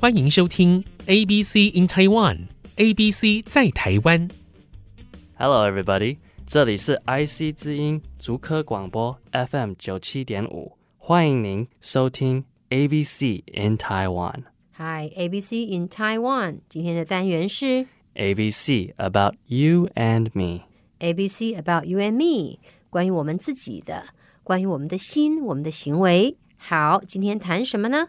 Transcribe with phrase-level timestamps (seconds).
[0.00, 2.46] 欢迎收听 ABC in Taiwan。
[2.76, 4.30] ABC 在台湾。
[5.34, 14.44] Hello, everybody，这里是 IC 之音竹科广播 FM 九七点五，欢迎您收听 ABC in Taiwan。
[14.78, 20.62] Hi, ABC in Taiwan，今天的单元是 ABC about you and me。
[21.00, 22.58] ABC about you and me，
[22.88, 24.06] 关于我们自己的，
[24.42, 26.38] 关于我们的心，我们的行为。
[26.56, 28.08] 好，今天谈什么呢？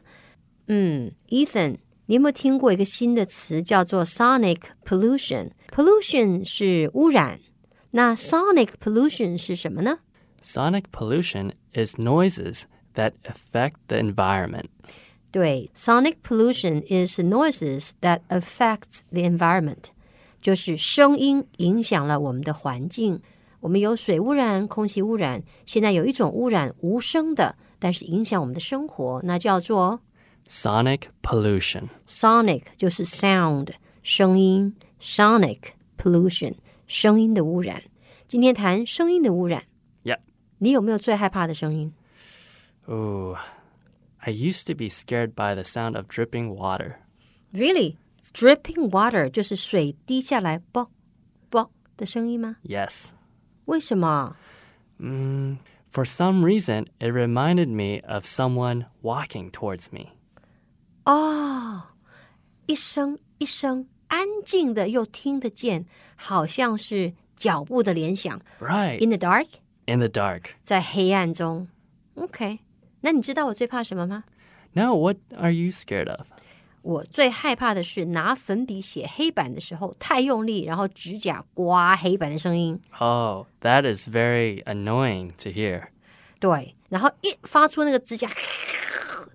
[0.74, 7.42] 嗯，Ethan，你有没有听过一个新的词叫做 sonic pollution？pollution 是污染，
[7.90, 10.00] 那 sonic pollution 是什么呢
[10.42, 12.64] ？Sonic pollution is noises
[12.96, 14.68] that affect the environment.
[15.30, 19.88] 对，sonic pollution is noises that affect the environment，
[20.42, 23.22] 就是声音影响了我们的环境。
[23.60, 30.00] 我们有水污染、空气污染，现在有一种污染无声的，但是影响我们的生活，那叫做
[30.49, 31.89] Sonic pollution.
[32.07, 33.71] sonic，就是 sound
[34.03, 35.59] 声音，sonic
[35.99, 36.55] pollution
[36.87, 37.83] 声音的污染。
[38.29, 39.65] 今天谈声音的污染，
[40.05, 40.19] Yep.
[40.59, 41.93] 你有没有最害怕的声音？
[42.89, 43.37] Ooh.
[44.19, 46.97] I used to be scared by the sound of dripping water.
[47.53, 47.97] Really?
[48.33, 50.91] Dripping water 就是水滴下来啵
[51.49, 52.57] 啵的声音吗？
[52.65, 53.11] Yes.
[53.67, 54.37] 为什么？
[55.01, 55.59] Mm,
[55.93, 60.13] for some reason, it reminded me of someone walking towards me.
[61.06, 61.84] 哦，
[62.68, 65.86] 一声一声，安静的又听得见，
[66.16, 68.40] 好像是脚步的联想。
[68.60, 69.04] Right.
[69.04, 70.44] In the dark，In the dark.
[70.64, 71.68] 在黑暗中。
[72.16, 72.60] OK，
[73.02, 74.26] 那你知道我最怕什么吗
[74.74, 76.28] ？Now, what are you scared of?
[76.84, 82.80] 我最害怕的是拿粉笔写黑板的时候太用力，然后指甲刮黑板的声音。
[83.00, 85.88] Oh, that is very annoying to hear.
[86.40, 88.30] 对，然后一发出那个指甲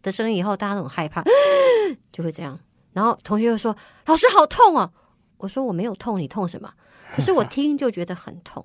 [0.07, 1.23] 的声音以后，大家都很害怕，
[2.13, 2.59] 就会这样。
[2.93, 3.77] 然后同学又说
[4.07, 4.93] ：“老师好痛哦！”
[5.39, 6.73] 我说：“我没有痛，你痛什么？”
[7.13, 8.65] 可是我听就觉得很痛。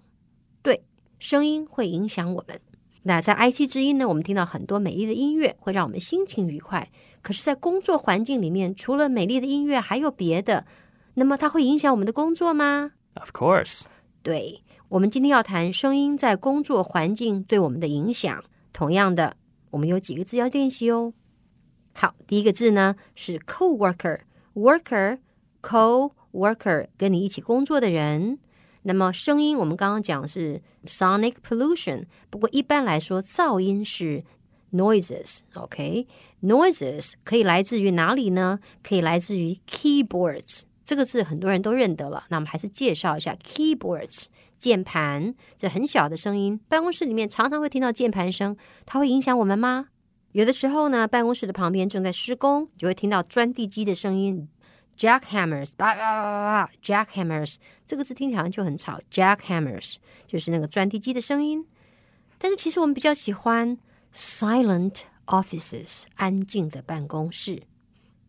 [0.61, 0.85] 对，
[1.19, 2.61] 声音会影响我们。
[3.03, 6.87] 那在 IC 之音呢，我们听到很多美丽的音乐，会让我们心情愉快。
[7.23, 10.65] 可是，在工作环境里面，除了美丽的音乐，还有别的。
[11.15, 13.85] 那么，它会影响我们的工作吗？Of course.
[14.21, 18.43] 对，我们今天要谈声音在工作环境对我们的影响。
[18.71, 19.35] 同样的，
[19.71, 21.13] 我们有几个字要练习哦。
[21.93, 25.19] 好，第一个字呢是 co-worker，worker
[25.61, 28.39] co-worker 跟你一起工作的人。
[28.83, 34.23] 那么声音我们刚刚讲是 sonic pollution，不过一般来说噪音是
[34.71, 35.41] noises。
[35.53, 38.59] OK，noises、可以来自于哪里呢？
[38.81, 40.61] 可以来自于 keyboards。
[40.83, 44.25] 这个字很多人都认得了，那我们还是介绍一下 keyboards
[44.57, 49.89] 键盘，这很小的声音，办公室里面常常会听到键盘声，它会影响我们吗？
[50.33, 54.47] 有的时候呢，办公室的旁边正在施工，就会听到钻地机的声音
[54.97, 57.55] ，jackhammers，叭叭叭叭叭，jackhammers
[57.85, 59.95] 这个字听起来就很吵，jackhammers
[60.27, 61.65] 就是那个钻地机的声音。
[62.37, 63.77] 但是其实我们比较喜欢
[64.13, 67.63] silent offices，安静的办公室。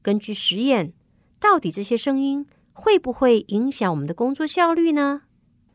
[0.03, 0.93] 根据实验，
[1.39, 5.23] 到底这些声音会不会影响我们的工作效率呢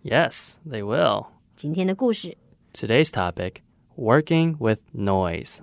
[0.04, 1.28] ？Yes, they will.
[1.56, 2.38] 今天的故事
[2.74, 3.62] Today's topic
[3.96, 5.60] working with noise.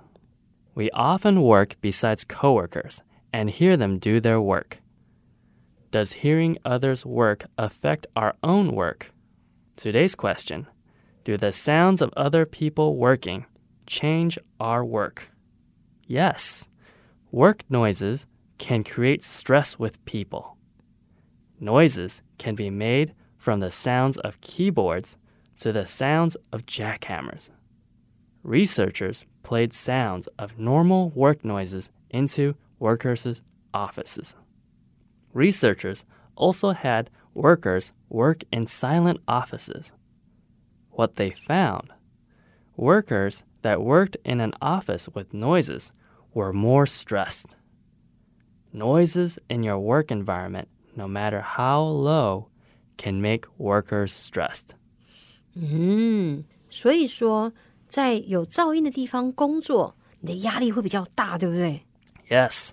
[0.75, 4.81] We often work besides coworkers and hear them do their work.
[5.89, 9.11] Does hearing others' work affect our own work?
[9.77, 10.67] Today's question
[11.23, 13.45] Do the sounds of other people working
[13.87, 15.29] change our work?
[16.05, 16.67] Yes.
[17.31, 20.57] Work noises can create stress with people.
[21.57, 25.17] Noises can be made from the sounds of keyboards
[25.59, 27.49] to the sounds of jackhammers
[28.44, 33.42] Researchers played sounds of normal work noises into workers'
[33.74, 34.34] offices.
[35.32, 36.04] Researchers
[36.36, 39.92] also had workers work in silent offices.
[40.90, 41.90] What they found
[42.76, 45.92] workers that worked in an office with noises
[46.32, 47.54] were more stressed.
[48.72, 52.48] Noises in your work environment, no matter how low,
[52.96, 54.74] can make workers stressed.
[55.54, 57.52] 嗯，所以说，
[57.88, 61.84] 在有噪音的地方工作，你的压力会比较大，对不对？
[62.28, 62.70] Yes,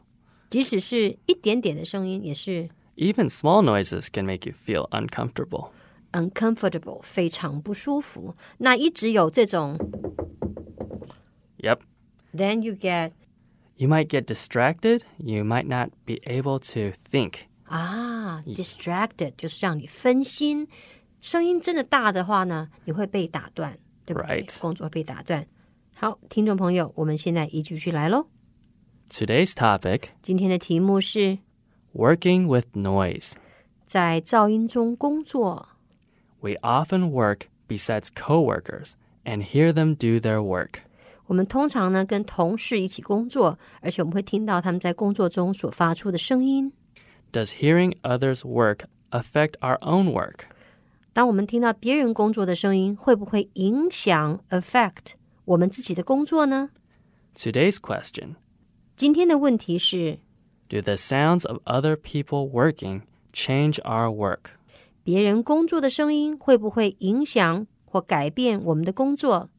[0.50, 5.72] 即使是一点点的声音，也是 even small noises can make you feel uncomfortable.
[6.12, 8.36] uncomfortable，非常不舒服。
[8.60, 9.78] 那一直有这种
[11.60, 11.80] Yep.
[12.34, 13.12] ，then you get
[13.76, 15.02] You might get distracted.
[15.18, 17.34] You might not be able to think.
[17.66, 20.68] 啊，distracted 就是让你分心。
[21.20, 25.46] 声音真的大的话呢，你会被打断， 对不对 Right 工作会被打断。
[25.94, 28.28] 好，听众朋友，我们现在一句句来喽。
[29.10, 31.40] Today's topic 今天的题目是
[31.94, 33.34] working with noise.
[33.86, 35.70] 在噪音中工作。
[36.40, 38.94] We often work besides coworkers
[39.24, 40.82] and hear them do their work.
[41.26, 46.72] 我们通常呢跟同事一起工作，而且我们会听到他们在工作中所发出的声音。
[47.34, 50.46] Does hearing others work affect our own work?
[51.14, 55.14] 当我们听到别人工作的声音，会不会影响 affect
[55.46, 56.70] 我们自己的工作呢？
[57.36, 58.36] Today's question
[58.96, 60.20] 今天的问题是：
[60.70, 63.02] Do the sounds of other people working
[63.34, 64.52] change our work?
[65.04, 69.50] 别人工作的声音会不会影响或改变我们的工作？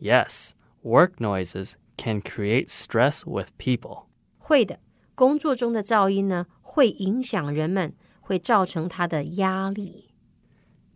[0.00, 0.50] Yes,
[0.82, 4.04] work noises can create stress with people.
[4.38, 4.78] 会的。
[5.14, 10.05] 工作中的噪音呢，会影响人们，会造成他的压力。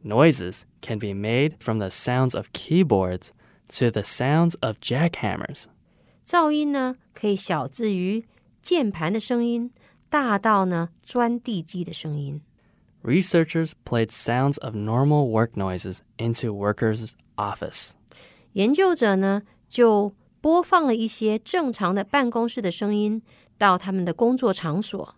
[0.04, 3.32] Noises can be made from the sounds of keyboards
[3.76, 5.66] to the sounds of jackhammers.
[6.26, 8.26] 噪音呢，可以小至于
[8.62, 9.72] 键盘的声音，
[10.10, 12.42] 大到呢钻地机的声音。
[13.04, 17.92] Researchers played sounds of normal work noises into workers' office.
[18.54, 23.22] 研究者呢就播放了一些正常的办公室的声音
[23.58, 25.16] 到他们的工作场所。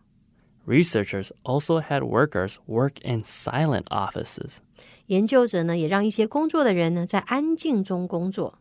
[0.65, 4.59] Researchers also had workers work in silent offices.
[5.06, 8.58] 研究者呢，也让一些工作的人呢，在安静中工作。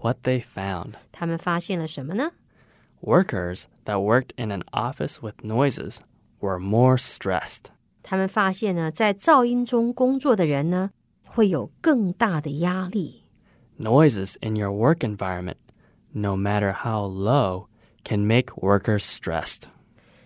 [0.00, 2.32] What they found 他们发现了什么呢？
[3.00, 5.98] workers that worked in an office with noises
[6.40, 7.66] were more stressed.
[8.02, 10.90] 他们发现呢，在噪音中工作的人呢，
[11.24, 13.24] 会有更大的压力。
[13.78, 15.56] Noises in your work environment,
[16.12, 17.66] no matter how low,
[18.04, 19.64] can make workers stressed.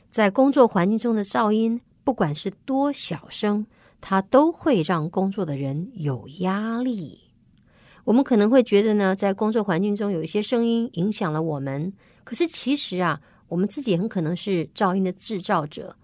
[0.09, 3.67] 在工作环境中的噪音，不管是多小声，
[4.02, 7.22] 它都会让工作的人有压力。
[8.04, 11.92] 我们可能会觉得呢，在工作环境中有一些声音影响了我们，
[12.24, 15.96] 可是其实啊，我们自己很可能是噪音的制造者。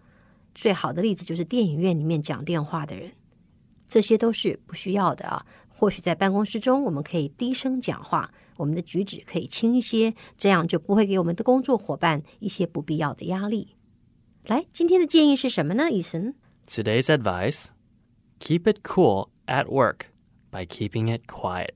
[0.54, 3.12] 最好的例子就是电影院里面讲电话的人，
[3.88, 5.46] 这些都是不需要的啊。
[5.70, 13.76] 或许在办公室中，我们可以低声讲话，我们的举止可以轻一些，这样就不会给我们的工作伙伴一些不必要的压力。
[14.46, 15.90] 来，今天的建议是什么呢？
[15.90, 16.36] 伊森
[16.68, 17.68] ，Today's advice
[18.41, 20.07] keep it cool at work
[20.51, 21.71] by keeping it quiet.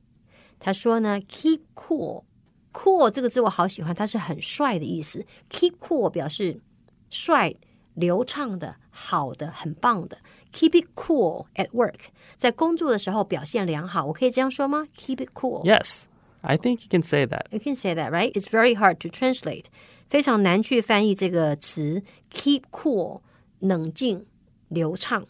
[0.59, 5.25] 他说呢，keep cool，cool 这个字我好喜欢，它是很帅的意思。
[5.49, 6.61] keep cool 表示
[7.09, 7.55] 帅、
[7.95, 10.19] 流畅的、好的、很棒的。
[10.53, 14.87] Keep it cool at work，在工作的时候表现良好，我可以这样说吗？
[14.97, 15.65] Keep it cool。
[15.65, 16.07] Yes,
[16.41, 17.45] I think you can say that.
[17.51, 18.33] You can say that, right?
[18.33, 19.67] It's very hard to translate，
[20.09, 22.03] 非常难去翻译这个词。
[22.33, 23.21] Keep cool，
[23.61, 24.27] 冷静、
[24.69, 25.27] 流畅。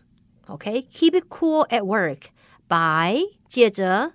[0.46, 2.30] OK，keep、it cool at work
[2.68, 4.12] by 借着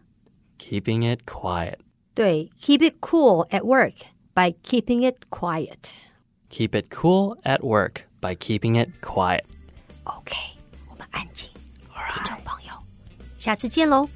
[0.57, 1.79] Keeping it quiet.
[2.13, 5.91] 对，keep it cool at work by keeping it quiet。
[6.49, 9.43] Keep it cool at work by keeping it quiet.
[10.05, 10.35] OK，
[10.89, 11.49] 我们安静，
[12.13, 12.73] 听众朋友，
[13.37, 14.07] 下次见喽。